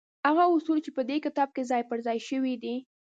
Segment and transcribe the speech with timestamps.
[0.27, 2.75] هغه اصول چې په دې کتاب کې ځای پر ځای شوي دي.